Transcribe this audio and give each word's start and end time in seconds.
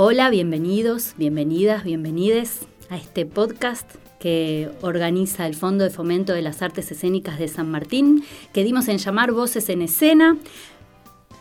Hola, 0.00 0.30
bienvenidos, 0.30 1.14
bienvenidas, 1.16 1.82
bienvenides 1.82 2.68
a 2.88 2.96
este 2.96 3.26
podcast 3.26 3.96
que 4.20 4.70
organiza 4.80 5.44
el 5.44 5.56
Fondo 5.56 5.82
de 5.82 5.90
Fomento 5.90 6.34
de 6.34 6.40
las 6.40 6.62
Artes 6.62 6.92
Escénicas 6.92 7.36
de 7.40 7.48
San 7.48 7.68
Martín, 7.68 8.22
que 8.52 8.62
dimos 8.62 8.86
en 8.86 8.98
llamar 8.98 9.32
Voces 9.32 9.68
en 9.70 9.82
Escena, 9.82 10.36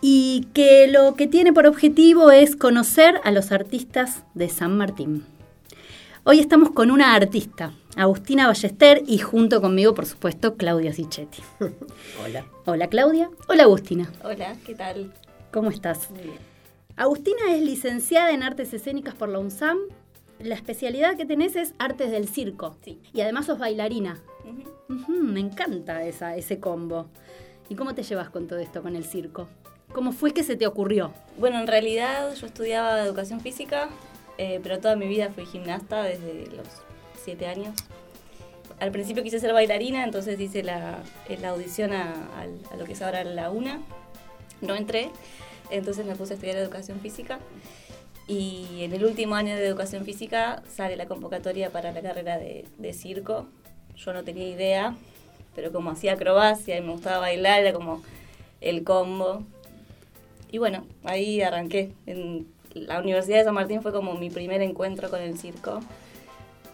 y 0.01 0.47
que 0.55 0.87
lo 0.87 1.13
que 1.13 1.27
tiene 1.27 1.53
por 1.53 1.67
objetivo 1.67 2.31
es 2.31 2.55
conocer 2.55 3.21
a 3.23 3.29
los 3.29 3.51
artistas 3.51 4.23
de 4.33 4.49
San 4.49 4.75
Martín. 4.75 5.23
Hoy 6.23 6.39
estamos 6.39 6.71
con 6.71 6.89
una 6.89 7.13
artista, 7.13 7.73
Agustina 7.95 8.47
Ballester, 8.47 9.03
y 9.05 9.19
junto 9.19 9.61
conmigo, 9.61 9.93
por 9.93 10.07
supuesto, 10.07 10.55
Claudia 10.55 10.93
Sichetti. 10.93 11.43
Hola. 12.25 12.43
Hola 12.65 12.87
Claudia. 12.87 13.29
Hola 13.49 13.65
Agustina. 13.65 14.11
Hola, 14.23 14.55
¿qué 14.65 14.73
tal? 14.73 15.13
¿Cómo 15.51 15.69
estás? 15.69 16.09
Muy 16.09 16.23
bien. 16.23 16.56
Agustina 16.97 17.51
es 17.53 17.61
licenciada 17.61 18.31
en 18.31 18.43
Artes 18.43 18.73
Escénicas 18.73 19.13
por 19.15 19.29
la 19.29 19.39
UNSAM. 19.39 19.77
La 20.39 20.55
especialidad 20.55 21.15
que 21.15 21.25
tenés 21.25 21.55
es 21.55 21.73
Artes 21.79 22.11
del 22.11 22.27
Circo. 22.27 22.75
Sí. 22.83 22.99
Y 23.13 23.21
además 23.21 23.45
sos 23.45 23.59
bailarina. 23.59 24.19
Ujú. 24.43 24.93
Ujú, 25.01 25.11
me 25.23 25.39
encanta 25.39 26.03
esa, 26.03 26.35
ese 26.35 26.59
combo. 26.59 27.07
¿Y 27.69 27.75
cómo 27.75 27.93
te 27.93 28.03
llevas 28.03 28.29
con 28.29 28.47
todo 28.47 28.59
esto, 28.59 28.81
con 28.81 28.95
el 28.95 29.03
circo? 29.05 29.47
¿Cómo 29.91 30.11
fue 30.11 30.31
que 30.33 30.43
se 30.43 30.55
te 30.55 30.65
ocurrió? 30.65 31.11
Bueno, 31.37 31.59
en 31.59 31.67
realidad 31.67 32.33
yo 32.33 32.47
estudiaba 32.47 33.01
educación 33.01 33.41
física, 33.41 33.89
eh, 34.37 34.59
pero 34.63 34.79
toda 34.79 34.95
mi 34.95 35.07
vida 35.07 35.29
fui 35.33 35.45
gimnasta 35.45 36.03
desde 36.03 36.47
los 36.55 36.67
siete 37.21 37.45
años. 37.47 37.75
Al 38.79 38.91
principio 38.91 39.21
quise 39.23 39.39
ser 39.39 39.53
bailarina, 39.53 40.03
entonces 40.03 40.39
hice 40.39 40.63
la, 40.63 40.99
la 41.41 41.49
audición 41.49 41.91
a, 41.93 42.13
al- 42.39 42.59
a 42.71 42.75
lo 42.77 42.85
que 42.85 42.93
es 42.93 43.01
ahora 43.01 43.23
la 43.23 43.49
UNA. 43.49 43.81
No 44.61 44.75
entré, 44.75 45.09
entonces 45.71 46.05
me 46.05 46.15
puse 46.15 46.33
a 46.33 46.35
estudiar 46.35 46.57
educación 46.57 46.99
física. 46.99 47.39
Y 48.27 48.81
en 48.83 48.93
el 48.93 49.05
último 49.05 49.35
año 49.35 49.55
de 49.55 49.65
educación 49.65 50.03
física 50.03 50.61
sale 50.75 50.97
la 50.97 51.05
convocatoria 51.05 51.69
para 51.71 51.91
la 51.93 52.01
carrera 52.01 52.37
de, 52.37 52.65
de 52.77 52.93
circo. 52.93 53.47
Yo 53.95 54.11
no 54.13 54.23
tenía 54.23 54.47
idea, 54.49 54.95
pero 55.55 55.71
como 55.71 55.91
hacía 55.91 56.13
acrobacia 56.13 56.77
y 56.77 56.81
me 56.81 56.91
gustaba 56.91 57.19
bailar, 57.19 57.61
era 57.61 57.71
como 57.73 58.03
el 58.59 58.83
combo. 58.83 59.43
Y 60.51 60.57
bueno, 60.57 60.85
ahí 61.03 61.41
arranqué. 61.41 61.91
En 62.05 62.47
la 62.73 62.99
Universidad 62.99 63.39
de 63.39 63.43
San 63.45 63.53
Martín 63.53 63.81
fue 63.81 63.91
como 63.93 64.13
mi 64.15 64.29
primer 64.29 64.61
encuentro 64.61 65.09
con 65.09 65.21
el 65.21 65.37
circo. 65.39 65.79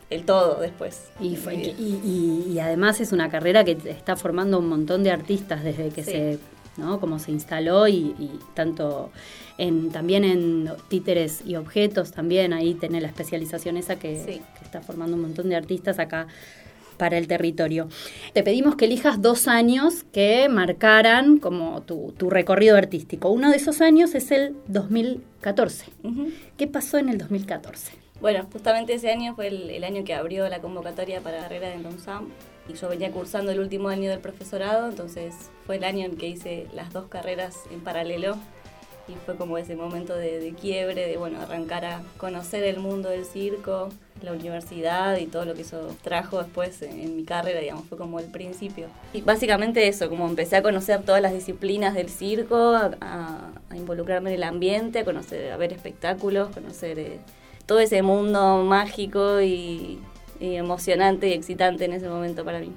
El 0.09 0.25
todo 0.25 0.59
después. 0.59 1.09
Y, 1.19 1.35
fue- 1.35 1.53
Muy 1.55 1.63
y, 1.63 1.73
bien. 1.73 2.01
y- 2.03 2.51
y 2.53 2.59
además 2.59 2.99
es 2.99 3.11
una 3.11 3.29
carrera 3.29 3.63
que 3.63 3.77
está 3.85 4.15
formando 4.15 4.59
un 4.59 4.67
montón 4.69 5.03
de 5.03 5.11
artistas 5.11 5.63
desde 5.63 5.89
que 5.89 6.03
Sí. 6.03 6.11
se, 6.11 6.39
¿no? 6.77 6.99
Como 6.99 7.19
se 7.19 7.31
instaló 7.31 7.87
y, 7.87 8.15
y 8.19 8.31
tanto 8.53 9.11
en, 9.57 9.89
también 9.91 10.23
en 10.23 10.69
títeres 10.87 11.41
y 11.45 11.55
objetos 11.55 12.11
también 12.11 12.53
ahí 12.53 12.73
tenés 12.73 13.01
la 13.01 13.07
especialización 13.09 13.77
esa 13.77 13.97
que, 13.97 14.17
Sí. 14.25 14.41
que 14.57 14.65
está 14.65 14.81
formando 14.81 15.15
un 15.15 15.21
montón 15.21 15.49
de 15.49 15.55
artistas 15.55 15.99
acá 15.99 16.27
para 16.97 17.17
el 17.17 17.27
territorio. 17.27 17.89
Te 18.33 18.43
pedimos 18.43 18.75
que 18.75 18.85
elijas 18.85 19.21
dos 19.21 19.47
años 19.47 20.03
que 20.11 20.47
marcaran 20.49 21.37
como 21.39 21.81
tu, 21.81 22.13
tu 22.17 22.29
recorrido 22.29 22.77
artístico. 22.77 23.29
Uno 23.29 23.49
de 23.49 23.57
esos 23.57 23.81
años 23.81 24.13
es 24.15 24.31
el 24.31 24.55
2014. 24.67 25.85
Ujú. 26.03 26.29
¿Qué 26.57 26.67
pasó 26.67 26.97
en 26.99 27.09
el 27.09 27.17
2014? 27.17 27.93
Bueno, 28.23 28.47
justamente 28.53 28.93
ese 28.93 29.11
año 29.11 29.35
fue 29.35 29.47
el, 29.47 29.83
año 29.83 30.05
que 30.05 30.13
abrió 30.13 30.47
la 30.47 30.61
convocatoria 30.61 31.19
para 31.19 31.39
la 31.39 31.43
carrera 31.43 31.67
de 31.71 31.79
LONSAM 31.79 32.29
y 32.69 32.73
yo 32.73 32.87
venía 32.87 33.11
cursando 33.11 33.51
el 33.51 33.59
último 33.59 33.89
año 33.89 34.09
del 34.09 34.21
profesorado, 34.21 34.87
entonces 34.87 35.35
fue 35.65 35.75
el 35.75 35.83
año 35.83 36.05
en 36.05 36.15
que 36.15 36.27
hice 36.29 36.67
las 36.73 36.93
dos 36.93 37.09
carreras 37.09 37.57
en 37.69 37.81
paralelo 37.81 38.37
y 39.09 39.15
fue 39.25 39.35
como 39.35 39.57
ese 39.57 39.75
momento 39.75 40.15
de, 40.15 40.55
quiebre, 40.57 41.05
de 41.05 41.17
bueno, 41.17 41.41
arrancar 41.41 41.83
a 41.83 42.01
conocer 42.15 42.63
el 42.63 42.79
mundo 42.79 43.09
del 43.09 43.25
circo, 43.25 43.89
la 44.21 44.31
universidad 44.31 45.17
y 45.17 45.25
todo 45.25 45.43
lo 45.43 45.53
que 45.53 45.63
eso 45.63 45.93
trajo 46.01 46.41
después 46.41 46.81
en, 46.81 47.17
mi 47.17 47.25
carrera, 47.25 47.59
digamos, 47.59 47.83
fue 47.89 47.97
como 47.97 48.21
el 48.21 48.27
principio. 48.27 48.87
Y 49.11 49.19
básicamente 49.19 49.85
eso, 49.89 50.07
como 50.07 50.29
empecé 50.29 50.55
a 50.55 50.63
conocer 50.63 51.01
todas 51.03 51.21
las 51.21 51.33
disciplinas 51.33 51.93
del 51.93 52.07
circo, 52.07 52.73
a 52.73 53.51
involucrarme 53.75 54.29
en 54.29 54.35
el 54.37 54.43
ambiente, 54.43 54.99
a 54.99 55.03
conocer, 55.03 55.51
a 55.51 55.57
ver 55.57 55.73
espectáculos, 55.73 56.51
conocer 56.51 56.97
eh, 56.99 57.19
todo 57.65 57.79
ese 57.79 58.01
mundo 58.01 58.63
mágico 58.63 59.41
y, 59.41 59.99
y 60.39 60.55
emocionante 60.55 61.27
y 61.29 61.33
excitante 61.33 61.85
en 61.85 61.93
ese 61.93 62.07
momento 62.09 62.43
para 62.45 62.59
mí. 62.59 62.71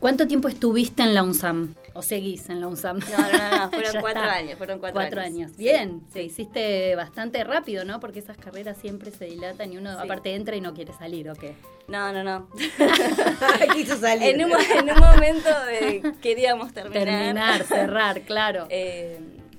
¿Cuánto 0.00 0.28
tiempo 0.28 0.46
estuviste 0.46 1.02
en 1.02 1.12
la 1.12 1.24
UNSAM? 1.24 1.74
¿O 1.92 2.02
seguís 2.02 2.48
en 2.50 2.60
la 2.60 2.68
UNSAM? 2.68 3.00
No, 3.00 3.18
no, 3.18 3.58
no, 3.64 3.70
fueron 3.72 4.00
cuatro 4.00 4.22
está. 4.22 4.32
años, 4.34 4.56
fueron 4.56 4.78
cuatro, 4.78 4.94
Cuatro 5.00 5.20
años. 5.20 5.46
años. 5.48 5.56
Bien, 5.56 6.00
Sí, 6.06 6.12
te 6.12 6.22
hiciste 6.22 6.94
bastante 6.94 7.42
rápido, 7.42 7.84
¿no? 7.84 7.98
Porque 7.98 8.20
esas 8.20 8.36
carreras 8.36 8.76
siempre 8.80 9.10
se 9.10 9.24
dilatan 9.24 9.72
y 9.72 9.78
uno 9.78 9.90
Sí. 9.94 9.98
aparte 10.04 10.36
entra 10.36 10.54
y 10.54 10.60
no 10.60 10.72
quiere 10.72 10.92
salir, 10.92 11.28
¿o 11.28 11.34
qué? 11.34 11.54
No, 11.88 12.12
no, 12.12 12.22
no. 12.22 12.48
Quiso 13.74 13.96
salir. 13.96 14.36
en, 14.40 14.44
un, 14.44 14.52
en 14.52 14.90
un 14.90 15.00
momento 15.00 15.48
eh, 15.68 16.02
queríamos 16.22 16.72
terminar. 16.72 17.04
Terminar, 17.04 17.62
cerrar, 17.64 18.20
claro. 18.22 18.66
Eh, 18.70 19.18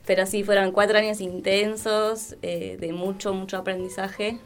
pero 0.09 0.25
sí, 0.25 0.43
fueron 0.43 0.71
cuatro 0.71 0.97
años 0.97 1.21
intensos, 1.21 2.35
eh, 2.41 2.77
de 2.79 2.93
mucho, 2.93 3.31
mucho 3.31 3.57
aprendizaje, 3.57 4.39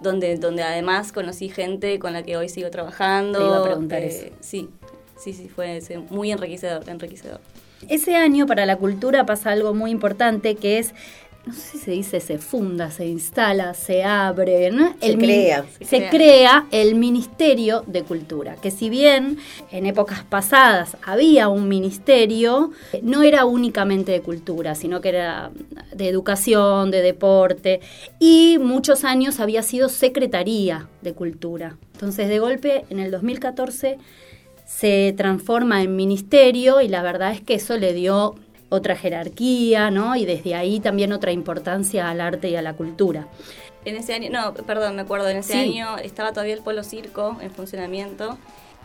donde, 0.00 0.38
donde 0.38 0.62
además 0.62 1.12
conocí 1.12 1.50
gente 1.50 1.98
con 1.98 2.14
la 2.14 2.22
que 2.22 2.38
hoy 2.38 2.48
sigo 2.48 2.70
trabajando. 2.70 3.38
Te 3.38 3.44
iba 3.44 3.58
a 3.58 3.62
preguntar 3.62 4.02
eh, 4.02 4.06
eso. 4.06 4.26
Sí, 4.40 4.70
sí, 5.18 5.34
sí, 5.34 5.50
fue 5.50 5.82
muy 6.08 6.32
enriquecedor, 6.32 6.88
enriquecedor. 6.88 7.42
Ese 7.90 8.16
año 8.16 8.46
para 8.46 8.64
la 8.64 8.76
cultura 8.76 9.26
pasa 9.26 9.50
algo 9.50 9.74
muy 9.74 9.90
importante 9.90 10.54
que 10.54 10.78
es, 10.78 10.94
no 11.44 11.52
sé 11.52 11.60
si 11.60 11.78
se 11.78 11.90
dice 11.90 12.20
se 12.20 12.38
funda, 12.38 12.90
se 12.90 13.06
instala, 13.06 13.74
se 13.74 14.04
abre, 14.04 14.70
¿no? 14.70 14.94
Se 15.00 15.18
crea. 15.18 15.64
Se, 15.78 15.84
Se 15.84 15.96
crea. 15.96 16.10
crea 16.10 16.66
el 16.70 16.94
Ministerio 16.94 17.82
de 17.86 18.04
Cultura, 18.04 18.56
que 18.56 18.70
si 18.70 18.88
bien 18.88 19.38
en 19.72 19.86
épocas 19.86 20.22
pasadas 20.22 20.96
había 21.04 21.48
un 21.48 21.68
ministerio, 21.68 22.70
no 23.02 23.22
era 23.22 23.44
únicamente 23.44 24.12
de 24.12 24.20
cultura, 24.20 24.76
sino 24.76 25.00
que 25.00 25.08
era 25.08 25.50
de 25.92 26.08
educación, 26.08 26.92
de 26.92 27.02
deporte, 27.02 27.80
y 28.20 28.58
muchos 28.60 29.04
años 29.04 29.40
había 29.40 29.62
sido 29.62 29.88
Secretaría 29.88 30.88
de 31.00 31.12
Cultura. 31.12 31.76
Entonces, 31.94 32.28
de 32.28 32.38
golpe, 32.38 32.84
en 32.88 33.00
el 33.00 33.10
2014 33.10 33.98
se 34.64 35.12
transforma 35.16 35.82
en 35.82 35.96
ministerio 35.96 36.80
y 36.80 36.88
la 36.88 37.02
verdad 37.02 37.32
es 37.32 37.40
que 37.40 37.54
eso 37.54 37.76
le 37.76 37.92
dio 37.92 38.36
otra 38.72 38.96
jerarquía, 38.96 39.90
¿no? 39.90 40.16
Y 40.16 40.24
desde 40.24 40.54
ahí 40.54 40.80
también 40.80 41.12
otra 41.12 41.30
importancia 41.30 42.08
al 42.08 42.20
arte 42.22 42.48
y 42.48 42.56
a 42.56 42.62
la 42.62 42.72
cultura. 42.72 43.28
En 43.84 43.96
ese 43.96 44.14
año, 44.14 44.30
no, 44.30 44.54
perdón, 44.54 44.96
me 44.96 45.02
acuerdo, 45.02 45.28
en 45.28 45.36
ese 45.38 45.52
Sí. 45.52 45.58
año 45.58 45.98
estaba 45.98 46.30
todavía 46.32 46.54
el 46.54 46.62
Polo 46.62 46.82
Circo 46.82 47.36
en 47.42 47.50
funcionamiento 47.50 48.38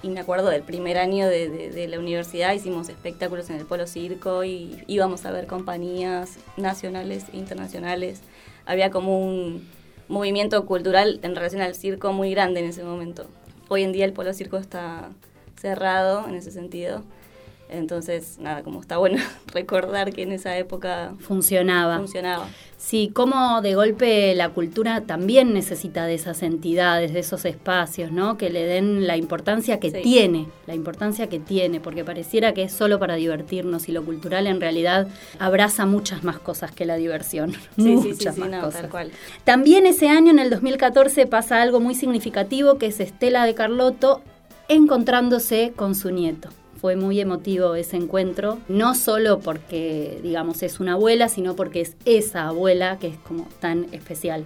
y 0.03 0.09
me 0.09 0.19
acuerdo 0.19 0.49
del 0.49 0.63
primer 0.63 0.97
año 0.97 1.27
de, 1.27 1.47
de- 1.49 1.69
de 1.71 1.87
la 1.87 1.99
universidad, 1.99 2.53
hicimos 2.53 2.89
espectáculos 2.89 3.49
en 3.49 3.55
el 3.57 3.65
Polo 3.65 3.87
Circo 3.87 4.43
y 4.43 4.83
íbamos 4.87 5.25
a 5.25 5.31
ver 5.31 5.47
compañías 5.47 6.37
nacionales 6.57 7.25
e 7.33 7.37
internacionales. 7.37 8.21
Había 8.65 8.89
como 8.91 9.19
un 9.25 9.67
movimiento 10.09 10.65
cultural 10.65 11.19
en 11.23 11.35
relación 11.35 11.61
al 11.61 11.75
circo 11.75 12.11
muy 12.11 12.31
grande 12.31 12.59
en 12.59 12.65
ese 12.67 12.83
momento. 12.83 13.25
Hoy 13.69 13.83
en 13.83 13.91
día 13.93 14.03
el 14.05 14.13
Polo 14.13 14.33
Circo 14.33 14.57
está 14.57 15.09
cerrado 15.61 16.27
en 16.27 16.35
ese 16.35 16.51
sentido. 16.51 17.03
Entonces, 17.69 18.37
nada, 18.39 18.63
como 18.63 18.79
está 18.81 18.97
bueno 18.97 19.17
recordar 19.53 20.13
que 20.13 20.23
en 20.23 20.31
esa 20.31 20.57
época 20.57 21.13
Funcionaba. 21.19 21.97
funcionaba. 21.97 22.47
Sí, 22.77 23.09
como 23.11 23.61
de 23.61 23.73
golpe 23.73 24.35
la 24.35 24.49
cultura 24.49 25.01
también 25.01 25.53
necesita 25.53 26.05
de 26.05 26.13
esas 26.13 26.43
entidades, 26.43 27.11
de 27.11 27.19
esos 27.19 27.43
espacios, 27.43 28.11
¿no? 28.11 28.37
Que 28.37 28.49
le 28.51 28.65
den 28.65 29.07
la 29.07 29.17
importancia 29.17 29.79
que 29.79 29.89
Sí. 29.91 29.97
tiene, 30.03 30.45
la 30.67 30.75
importancia 30.75 31.27
que 31.27 31.39
tiene, 31.39 31.79
porque 31.79 32.05
pareciera 32.05 32.53
que 32.53 32.63
es 32.63 32.71
solo 32.71 32.99
para 32.99 33.15
divertirnos 33.15 33.89
y 33.89 33.91
lo 33.91 34.05
cultural 34.05 34.45
en 34.47 34.61
realidad 34.61 35.07
abraza 35.39 35.85
muchas 35.87 36.23
más 36.23 36.37
cosas 36.39 36.71
que 36.71 36.85
la 36.85 36.95
diversión. 36.97 37.53
Sí, 37.75 37.81
muchas 37.95 38.35
sí, 38.35 38.41
más 38.41 38.49
no, 38.51 38.61
cosas. 38.61 38.81
tal 38.81 38.89
cual. 38.91 39.11
También 39.43 39.85
ese 39.87 40.07
año, 40.07 40.29
en 40.31 40.39
el 40.39 40.49
2014, 40.51 41.25
pasa 41.25 41.61
algo 41.61 41.79
muy 41.79 41.95
significativo 41.95 42.77
que 42.77 42.85
es 42.87 42.99
Estela 42.99 43.45
de 43.45 43.55
Carlotto 43.55 44.21
encontrándose 44.69 45.73
con 45.75 45.95
su 45.95 46.11
nieto. 46.11 46.49
Fue 46.79 46.95
muy 46.95 47.19
emotivo 47.19 47.75
ese 47.75 47.97
encuentro, 47.97 48.59
no 48.67 48.93
solo 48.93 49.39
porque, 49.39 50.19
digamos, 50.21 50.61
es 50.63 50.79
una 50.79 50.93
abuela, 50.93 51.27
sino 51.27 51.55
porque 51.55 51.81
es 51.81 51.95
esa 52.05 52.47
abuela 52.47 52.99
que 52.99 53.07
es 53.07 53.17
como 53.17 53.47
tan 53.59 53.87
especial. 53.93 54.43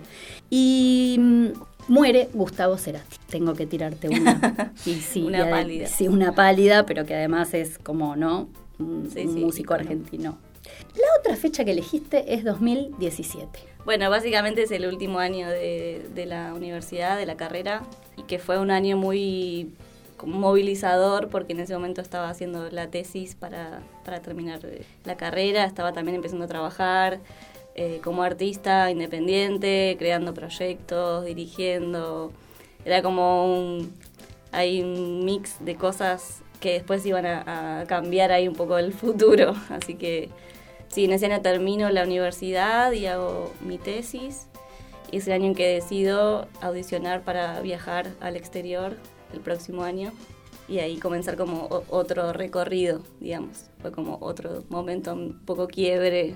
Y 0.50 1.18
mm, 1.20 1.48
muere 1.88 2.30
Gustavo 2.34 2.78
Cerati. 2.78 3.18
Tengo 3.30 3.54
que 3.54 3.66
tirarte 3.66 4.10
una. 4.10 4.74
Y 4.86 4.96
sí, 4.96 5.22
una 5.22 5.50
pálida. 5.50 5.88
Sí, 5.88 6.08
una 6.08 6.34
pálida, 6.34 6.86
pero 6.86 7.06
que 7.06 7.16
además 7.16 7.54
es 7.54 7.78
como, 7.78 8.16
¿no? 8.16 8.50
Un, 8.80 9.10
músico 9.40 9.74
argentino. 9.74 10.38
La 10.96 11.20
otra 11.20 11.36
fecha 11.36 11.66
que 11.66 11.72
elegiste 11.72 12.34
es 12.34 12.44
2017. 12.44 13.60
Bueno, 13.86 14.10
básicamente 14.10 14.64
es 14.64 14.72
el 14.72 14.86
último 14.88 15.20
año 15.20 15.50
de, 15.50 16.08
de 16.16 16.26
la 16.26 16.54
universidad, 16.54 17.18
de 17.18 17.26
la 17.26 17.36
carrera, 17.36 17.84
y 18.18 18.24
que 18.24 18.40
fue 18.40 18.60
un 18.60 18.72
año 18.72 18.98
muy 18.98 19.72
movilizador 20.26 21.30
porque 21.30 21.54
en 21.54 21.62
ese 21.62 21.74
momento 21.74 22.02
estaba 22.02 22.30
haciendo 22.30 22.70
la 22.70 22.88
tesis 22.88 23.36
para, 23.36 23.82
para 24.06 24.22
terminar 24.22 24.60
la 25.06 25.18
carrera, 25.18 25.66
estaba 25.66 25.94
también 25.94 26.16
empezando 26.16 26.46
a 26.46 26.48
trabajar 26.48 27.20
eh, 27.74 28.02
como 28.04 28.24
artista 28.24 28.92
independiente, 28.92 29.96
creando 29.98 30.34
proyectos, 30.34 31.26
dirigiendo. 31.26 32.32
Era 32.84 33.02
como 33.02 33.46
un, 33.54 33.94
hay 34.52 34.82
un 34.82 35.24
mix 35.24 35.64
de 35.64 35.76
cosas 35.76 36.42
que 36.60 36.74
después 36.74 37.06
iban 37.06 37.26
a, 37.26 37.86
cambiar 37.88 38.32
ahí 38.32 38.48
un 38.48 38.56
poco 38.56 38.78
el 38.78 38.94
futuro. 38.94 39.56
Así 39.70 39.96
que 39.96 40.30
sí, 40.90 41.06
en 41.06 41.14
ese 41.14 41.28
año 41.28 41.42
termino 41.42 41.90
la 41.90 42.04
universidad 42.04 42.92
y 42.92 43.06
hago 43.06 43.54
mi 43.62 43.78
tesis. 43.78 44.48
Y 45.12 45.18
es 45.18 45.28
el 45.28 45.34
año 45.34 45.48
en 45.48 45.56
que 45.56 45.68
decido 45.68 46.48
audicionar 46.62 47.22
para 47.22 47.60
viajar 47.62 48.12
al 48.20 48.36
exterior 48.36 48.96
el 49.34 49.40
próximo 49.40 49.84
año 49.84 50.12
y 50.72 50.80
ahí 50.80 50.98
comenzar 50.98 51.36
como 51.36 51.84
otro 51.90 52.32
recorrido, 52.32 53.02
digamos. 53.20 53.66
Fue 53.82 53.92
como 53.92 54.18
otro 54.22 54.64
momento 54.70 55.14
un 55.14 55.40
poco 55.46 55.68
quiebre. 55.68 56.34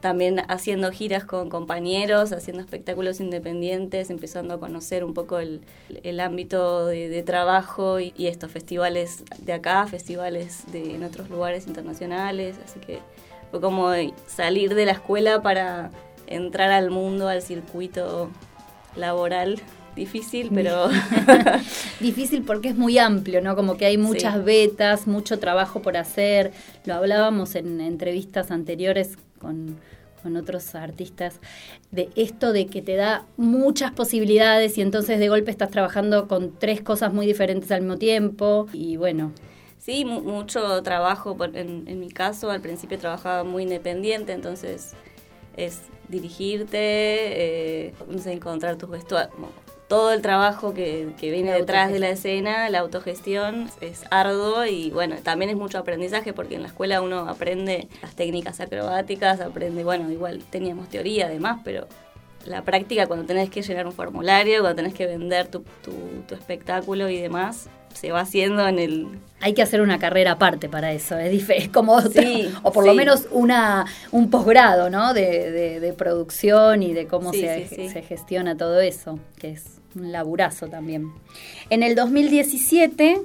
También 0.00 0.42
haciendo 0.48 0.90
giras 0.90 1.24
con 1.24 1.48
compañeros, 1.48 2.32
haciendo 2.32 2.62
espectáculos 2.62 3.20
independientes, 3.20 4.10
empezando 4.10 4.54
a 4.54 4.60
conocer 4.60 5.04
un 5.04 5.14
poco 5.14 5.38
el, 5.38 5.62
el 6.02 6.20
ámbito 6.20 6.86
de, 6.86 7.22
trabajo 7.22 8.00
y, 8.00 8.12
estos 8.18 8.50
festivales 8.50 9.24
de 9.38 9.52
acá, 9.54 9.86
festivales 9.86 10.64
de, 10.72 10.94
en 10.94 11.04
otros 11.04 11.30
lugares 11.30 11.66
internacionales. 11.66 12.56
Así 12.64 12.80
que 12.80 13.00
fue 13.50 13.60
como 13.60 13.90
salir 14.26 14.74
de 14.74 14.86
la 14.86 14.92
escuela 14.92 15.42
para 15.42 15.90
entrar 16.26 16.70
al 16.70 16.90
mundo, 16.90 17.28
al 17.28 17.40
circuito 17.40 18.30
laboral 18.96 19.60
difícil, 19.94 20.50
pero... 20.54 20.88
difícil 22.00 22.42
porque 22.42 22.68
es 22.68 22.76
muy 22.76 22.98
amplio, 22.98 23.40
¿no? 23.40 23.56
Como 23.56 23.76
que 23.76 23.86
hay 23.86 23.98
muchas 23.98 24.44
vetas, 24.44 25.06
mucho 25.06 25.38
trabajo 25.38 25.82
por 25.82 25.96
hacer. 25.96 26.52
Lo 26.84 26.94
hablábamos 26.94 27.54
en 27.54 27.80
entrevistas 27.80 28.50
anteriores 28.50 29.16
con, 29.38 29.78
con 30.22 30.36
otros 30.36 30.74
artistas, 30.74 31.38
de 31.90 32.08
esto 32.16 32.52
de 32.52 32.66
que 32.66 32.82
te 32.82 32.96
da 32.96 33.26
muchas 33.36 33.92
posibilidades 33.92 34.78
y 34.78 34.80
entonces 34.80 35.18
de 35.18 35.28
golpe 35.28 35.50
estás 35.50 35.70
trabajando 35.70 36.28
con 36.28 36.58
tres 36.58 36.80
cosas 36.80 37.12
muy 37.12 37.26
diferentes 37.26 37.70
al 37.70 37.82
mismo 37.82 37.98
tiempo 37.98 38.66
y 38.72 38.96
bueno. 38.96 39.32
Sí, 39.78 40.06
mucho 40.06 40.82
trabajo, 40.82 41.36
en, 41.52 41.86
en 41.86 42.00
mi 42.00 42.08
caso 42.08 42.50
al 42.50 42.62
principio 42.62 42.98
trabajaba 42.98 43.44
muy 43.44 43.64
independiente, 43.64 44.32
entonces 44.32 44.94
es 45.58 45.82
dirigirte, 46.08 46.78
eh, 47.86 47.94
encontrar 48.26 48.76
tus 48.76 48.90
vestuarios, 48.90 49.34
todo 49.88 50.12
el 50.12 50.22
trabajo 50.22 50.72
que, 50.74 51.12
viene 51.20 51.52
detrás 51.52 51.92
de 51.92 51.98
la 51.98 52.08
escena, 52.08 52.68
la 52.70 52.80
autogestión, 52.80 53.70
es 53.80 54.04
arduo 54.10 54.64
y 54.64 54.90
bueno, 54.90 55.16
también 55.22 55.50
es 55.50 55.56
mucho 55.56 55.78
aprendizaje 55.78 56.32
porque 56.32 56.54
en 56.54 56.62
la 56.62 56.68
escuela 56.68 57.02
uno 57.02 57.28
aprende 57.28 57.88
las 58.02 58.14
técnicas 58.14 58.60
acrobáticas, 58.60 59.40
aprende, 59.40 59.84
bueno, 59.84 60.10
igual 60.10 60.42
teníamos 60.50 60.88
teoría 60.88 61.26
además, 61.26 61.60
pero 61.64 61.86
la 62.46 62.62
práctica 62.62 63.06
cuando 63.06 63.26
tenés 63.26 63.50
que 63.50 63.62
llenar 63.62 63.86
un 63.86 63.92
formulario, 63.92 64.60
cuando 64.60 64.76
tenés 64.76 64.94
que 64.94 65.06
vender 65.06 65.48
tu, 65.48 65.64
tu, 65.82 66.34
espectáculo 66.34 67.08
y 67.08 67.18
demás, 67.18 67.68
se 67.94 68.12
va 68.12 68.20
haciendo 68.20 68.66
en 68.68 68.78
el... 68.78 69.08
Hay 69.40 69.54
que 69.54 69.62
hacer 69.62 69.80
una 69.80 69.98
carrera 69.98 70.32
aparte 70.32 70.68
para 70.68 70.92
eso, 70.92 71.18
es, 71.18 71.48
es 71.48 71.68
como, 71.68 72.00
sí, 72.00 72.48
o 72.62 72.72
por 72.72 72.86
lo 72.86 72.94
menos 72.94 73.26
una 73.30 73.86
un 74.10 74.30
posgrado, 74.30 74.90
¿no? 74.90 75.12
De, 75.12 75.80
de, 75.80 75.92
producción 75.92 76.82
y 76.82 76.92
de 76.92 77.06
cómo 77.06 77.32
se, 77.32 77.66
se 77.68 78.02
gestiona 78.02 78.56
todo 78.56 78.80
eso, 78.80 79.18
que 79.38 79.52
es 79.52 79.80
un 79.96 80.12
laburazo 80.12 80.68
también. 80.68 81.12
En 81.70 81.82
el 81.82 81.94
2017 81.94 83.20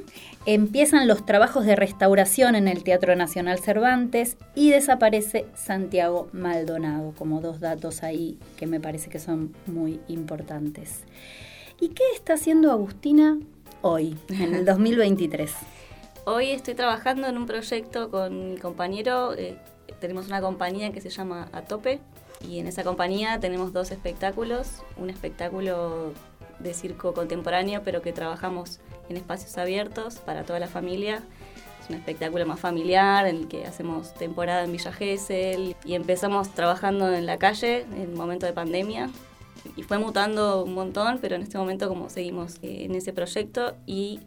empiezan 0.45 1.07
los 1.07 1.25
trabajos 1.25 1.65
de 1.65 1.75
restauración 1.75 2.55
en 2.55 2.67
el 2.67 2.83
Teatro 2.83 3.15
Nacional 3.15 3.59
Cervantes 3.59 4.37
y 4.55 4.69
desaparece 4.69 5.45
Santiago 5.55 6.29
Maldonado, 6.31 7.13
como 7.17 7.41
dos 7.41 7.59
datos 7.59 8.03
ahí 8.03 8.37
que 8.57 8.67
me 8.67 8.79
parece 8.79 9.09
que 9.09 9.19
son 9.19 9.53
muy 9.67 9.99
importantes. 10.07 11.03
¿Y 11.79 11.89
qué 11.89 12.03
está 12.13 12.33
haciendo 12.33 12.71
Agustina 12.71 13.37
hoy, 13.81 14.17
en 14.29 14.55
el 14.55 14.65
2023? 14.65 15.51
Hoy 16.25 16.51
estoy 16.51 16.75
trabajando 16.75 17.27
en 17.27 17.37
un 17.37 17.45
proyecto 17.45 18.11
con 18.11 18.51
mi 18.51 18.57
compañero, 18.57 19.33
eh, 19.33 19.57
tenemos 19.99 20.27
una 20.27 20.41
compañía 20.41 20.91
que 20.91 21.01
se 21.01 21.09
llama 21.09 21.49
Atope 21.53 21.99
y 22.47 22.59
en 22.59 22.67
esa 22.67 22.83
compañía 22.83 23.39
tenemos 23.39 23.73
dos 23.73 23.91
espectáculos, 23.91 24.83
un 24.97 25.09
espectáculo 25.09 26.13
de 26.59 26.73
circo 26.73 27.13
contemporáneo, 27.13 27.81
pero 27.83 28.01
que 28.01 28.13
trabajamos 28.13 28.79
en 29.09 29.17
espacios 29.17 29.57
abiertos 29.57 30.17
para 30.17 30.43
toda 30.43 30.59
la 30.59 30.67
familia. 30.67 31.23
Es 31.81 31.89
un 31.89 31.95
espectáculo 31.95 32.45
más 32.45 32.59
familiar 32.59 33.25
en 33.25 33.37
el 33.37 33.47
que 33.47 33.65
hacemos 33.65 34.13
temporada 34.13 34.63
en 34.63 34.71
Villa 34.71 34.91
Gesell 34.91 35.75
y 35.83 35.93
empezamos 35.95 36.49
trabajando 36.49 37.11
en 37.13 37.25
la 37.25 37.37
calle 37.37 37.81
en 37.81 38.01
el 38.01 38.09
momento 38.09 38.45
de 38.45 38.53
pandemia 38.53 39.09
y 39.75 39.83
fue 39.83 39.97
mutando 39.97 40.63
un 40.63 40.73
montón, 40.73 41.19
pero 41.21 41.35
en 41.35 41.41
este 41.41 41.57
momento 41.57 41.87
como 41.87 42.09
seguimos 42.09 42.57
eh, 42.61 42.85
en 42.85 42.95
ese 42.95 43.13
proyecto 43.13 43.75
y 43.85 44.19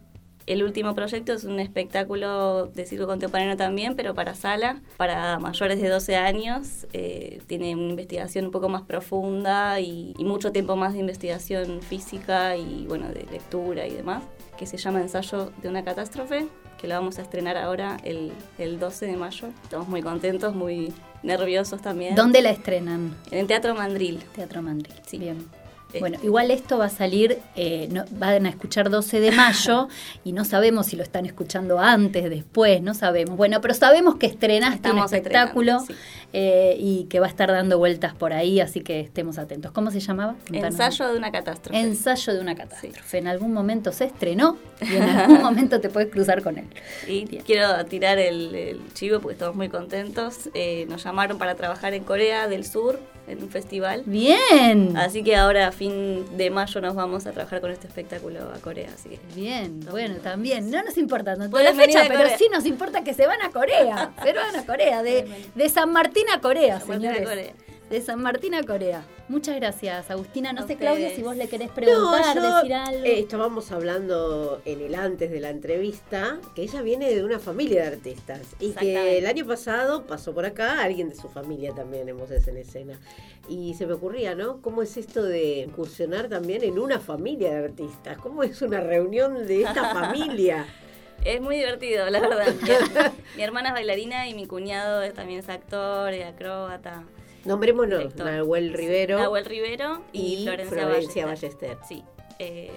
el 0.45 0.63
último 0.63 0.93
proyecto 0.95 1.33
es 1.33 1.43
un 1.43 1.59
espectáculo 1.59 2.67
de 2.67 2.85
circo 2.85 3.07
contemporáneo 3.07 3.55
también, 3.55 3.95
pero 3.95 4.13
para 4.13 4.35
sala, 4.35 4.81
para 4.97 5.39
mayores 5.39 5.81
de 5.81 5.89
12 5.89 6.15
años. 6.15 6.87
Eh, 6.93 7.41
tiene 7.47 7.75
una 7.75 7.91
investigación 7.91 8.45
un 8.45 8.51
poco 8.51 8.69
más 8.69 8.81
profunda 8.81 9.79
y, 9.79 10.13
mucho 10.19 10.51
tiempo 10.51 10.75
más 10.75 10.93
de 10.93 10.99
investigación 10.99 11.81
física 11.81 12.55
y 12.55 12.85
bueno, 12.87 13.09
de 13.09 13.25
lectura 13.31 13.85
y 13.85 13.91
demás, 13.91 14.23
que 14.57 14.65
se 14.65 14.77
llama 14.77 15.01
Ensayo 15.01 15.51
de 15.61 15.67
una 15.69 15.83
catástrofe, 15.83 16.47
que 16.79 16.87
lo 16.87 16.95
vamos 16.95 17.19
a 17.19 17.21
estrenar 17.21 17.57
ahora 17.57 17.97
el, 18.03 18.31
el 18.57 18.79
12 18.79 19.05
de 19.05 19.17
mayo. 19.17 19.49
Estamos 19.63 19.87
muy 19.87 20.01
contentos, 20.01 20.55
muy 20.55 20.93
nerviosos 21.23 21.81
también. 21.81 22.15
¿Dónde 22.15 22.41
la 22.41 22.51
estrenan? 22.51 23.15
En 23.31 23.39
el 23.39 23.47
Teatro 23.47 23.75
Mandril. 23.75 24.23
Teatro 24.35 24.61
Mandril, 24.61 24.95
sí. 25.05 25.17
Bien. 25.17 25.62
Bueno, 25.99 26.17
igual 26.23 26.51
esto 26.51 26.77
va 26.77 26.85
a 26.85 26.89
salir, 26.89 27.39
eh, 27.55 27.89
van 28.11 28.45
a 28.45 28.49
escuchar 28.49 28.89
12 28.89 29.19
de 29.19 29.31
mayo 29.31 29.87
y 30.23 30.33
no 30.33 30.45
sabemos 30.45 30.87
si 30.87 30.95
lo 30.95 31.03
están 31.03 31.25
escuchando 31.25 31.79
antes, 31.79 32.29
después, 32.29 32.81
no 32.81 32.93
sabemos. 32.93 33.37
Bueno, 33.37 33.61
pero 33.61 33.73
sabemos 33.73 34.15
que 34.15 34.25
estrenaste 34.25 34.91
un 34.91 34.99
espectáculo 34.99 35.83
eh, 36.33 36.75
y 36.79 37.05
que 37.05 37.19
va 37.19 37.27
a 37.27 37.29
estar 37.29 37.51
dando 37.51 37.77
vueltas 37.77 38.13
por 38.15 38.33
ahí, 38.33 38.59
así 38.59 38.81
que 38.81 38.99
estemos 38.99 39.37
atentos. 39.37 39.71
¿Cómo 39.71 39.91
se 39.91 39.99
llamaba? 39.99 40.35
Ensayo 40.51 41.07
de 41.09 41.17
una 41.17 41.31
catástrofe. 41.31 41.79
Ensayo 41.79 42.33
de 42.33 42.39
una 42.39 42.55
catástrofe. 42.55 43.17
En 43.17 43.27
algún 43.27 43.53
momento 43.53 43.91
se 43.91 44.05
estrenó 44.05 44.57
y 44.81 44.95
en 44.95 45.03
algún 45.03 45.41
momento 45.41 45.79
te 45.79 45.89
puedes 45.89 46.11
cruzar 46.11 46.41
con 46.41 46.57
él. 46.57 46.65
Y 47.07 47.25
quiero 47.39 47.85
tirar 47.85 48.17
el, 48.17 48.81
chivo 48.93 49.19
porque 49.19 49.33
estamos 49.33 49.55
muy 49.55 49.69
contentos. 49.69 50.49
Eh, 50.53 50.85
nos 50.89 51.03
llamaron 51.03 51.37
para 51.37 51.55
trabajar 51.55 51.93
en 51.93 52.03
Corea 52.03 52.47
del 52.47 52.65
Sur 52.65 52.99
en 53.27 53.41
un 53.41 53.49
festival. 53.49 54.03
Bien. 54.05 54.95
Así 54.97 55.23
que 55.23 55.35
ahora 55.35 55.67
a 55.67 55.71
fin 55.71 56.25
de 56.37 56.49
mayo 56.49 56.81
nos 56.81 56.95
vamos 56.95 57.25
a 57.25 57.31
trabajar 57.31 57.61
con 57.61 57.71
este 57.71 57.87
espectáculo 57.87 58.39
a 58.53 58.59
Corea. 58.59 58.89
Así 58.93 59.19
Bien, 59.35 59.79
bueno, 59.89 60.15
también. 60.17 60.69
No 60.69 60.83
nos 60.83 60.97
importa 60.97 61.35
tanto 61.35 61.57
la 61.59 61.73
fecha, 61.73 62.03
pero 62.07 62.29
sí 62.37 62.47
nos 62.51 62.65
importa 62.65 63.03
que 63.03 63.13
se 63.13 63.25
van 63.27 63.41
a 63.41 63.49
Corea. 63.49 64.13
se 64.23 64.33
van 64.33 64.55
a 64.55 64.65
Corea, 64.65 65.03
de, 65.03 65.27
de 65.55 65.69
San 65.69 65.91
Martín 65.91 66.25
a 66.33 66.41
Corea, 66.41 66.79
San 66.79 67.01
Martín 67.01 67.09
A 67.09 67.23
Corea 67.23 67.53
de 67.93 68.01
San 68.01 68.23
Martín 68.23 68.55
a 68.55 68.63
Corea. 68.63 69.05
Muchas 69.29 69.55
gracias, 69.55 70.09
Agustina. 70.09 70.51
No 70.51 70.65
sé, 70.65 70.77
Claudia, 70.77 71.15
si 71.15 71.21
vos 71.21 71.37
le 71.37 71.47
querés 71.47 71.69
preguntar, 71.69 72.41
decir 72.41 72.73
algo. 72.73 73.05
Eh, 73.05 73.19
estábamos 73.19 73.71
hablando 73.71 74.63
en 74.65 74.81
el 74.81 74.95
antes 74.95 75.29
de 75.29 75.39
la 75.39 75.51
entrevista 75.51 76.39
que 76.55 76.63
ella 76.63 76.81
viene 76.81 77.13
de 77.13 77.23
una 77.23 77.37
familia 77.37 77.83
de 77.83 77.87
artistas 77.89 78.41
y 78.59 78.71
que 78.71 79.19
el 79.19 79.27
año 79.27 79.45
pasado 79.45 80.07
pasó 80.07 80.33
por 80.33 80.43
acá 80.43 80.81
alguien 80.81 81.09
de 81.09 81.15
su 81.15 81.29
familia 81.29 81.75
también 81.75 82.09
en 82.09 82.17
Voces 82.17 82.47
en 82.47 82.57
Escena. 82.57 82.99
Y 83.47 83.75
se 83.75 83.85
me 83.85 83.93
ocurría, 83.93 84.33
¿no? 84.33 84.59
¿Cómo 84.63 84.81
es 84.81 84.97
esto 84.97 85.21
de 85.21 85.59
incursionar 85.59 86.29
también 86.29 86.63
en 86.63 86.79
una 86.79 86.99
familia 86.99 87.51
de 87.51 87.65
artistas? 87.65 88.17
¿Cómo 88.17 88.41
es 88.41 88.59
una 88.63 88.79
reunión 88.79 89.45
de 89.45 89.61
esta 89.61 89.93
familia? 89.93 90.65
Es 91.23 91.39
muy 91.39 91.57
divertido, 91.57 92.09
la 92.09 92.21
verdad. 92.21 92.47
mi 93.37 93.43
hermana 93.43 93.69
es 93.69 93.75
bailarina 93.75 94.27
y 94.27 94.33
mi 94.33 94.47
cuñado 94.47 95.07
también 95.13 95.41
es 95.41 95.49
actor 95.49 96.11
y 96.11 96.23
acróbata. 96.23 97.03
Nombrémonos, 97.45 98.15
Nahuel 98.15 98.73
Rivero. 98.73 99.19
Nahuel 99.19 99.45
Rivero 99.45 100.01
y, 100.13 100.45
Florencia, 100.67 101.25
Ballester. 101.25 101.77
Sí. 101.87 102.03
Eh, 102.39 102.71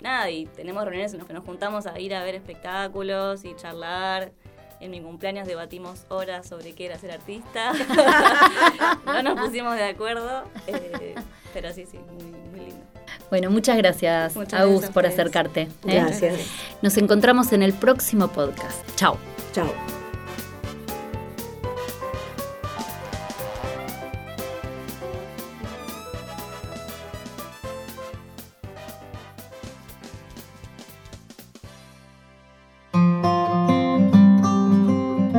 nada, 0.00 0.30
y 0.30 0.46
tenemos 0.46 0.84
reuniones 0.84 1.12
en 1.12 1.18
las 1.18 1.26
que 1.26 1.32
nos 1.32 1.44
juntamos 1.44 1.86
a 1.86 1.98
ir 1.98 2.14
a 2.14 2.22
ver 2.22 2.34
espectáculos 2.34 3.44
y 3.44 3.54
charlar. 3.56 4.32
En 4.80 4.90
mi 4.90 5.00
cumpleaños 5.00 5.46
debatimos 5.46 6.06
horas 6.08 6.48
sobre 6.48 6.72
qué 6.72 6.86
era 6.86 6.98
ser 6.98 7.12
artista. 7.12 7.72
no 9.04 9.22
nos 9.22 9.38
pusimos 9.38 9.76
de 9.76 9.84
acuerdo, 9.84 10.44
eh, 10.66 11.14
pero 11.52 11.72
sí, 11.72 11.84
sí, 11.84 11.98
muy, 11.98 12.60
lindo. 12.60 12.86
Bueno, 13.28 13.50
muchas 13.50 13.76
gracias, 13.76 14.36
Agus, 14.54 14.86
por 14.86 15.04
acercarte. 15.04 15.62
¿eh? 15.62 15.68
Gracias. 15.84 16.46
Nos 16.80 16.96
encontramos 16.96 17.52
en 17.52 17.62
el 17.62 17.74
próximo 17.74 18.28
podcast. 18.28 18.88
Chao. 18.96 19.18
Chao. 19.52 19.89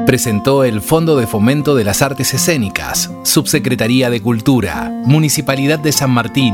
Presentó 0.05 0.63
el 0.63 0.81
Fondo 0.81 1.15
de 1.15 1.27
Fomento 1.27 1.75
de 1.75 1.83
las 1.83 2.01
Artes 2.01 2.33
Escénicas, 2.33 3.11
Subsecretaría 3.23 4.09
de 4.09 4.21
Cultura, 4.21 4.91
Municipalidad 5.05 5.79
de 5.79 5.91
San 5.91 6.11
Martín. 6.11 6.53